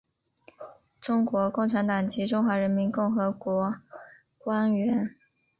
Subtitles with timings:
[0.99, 3.75] 中国共产党及中华人民共和国
[4.39, 5.15] 官员。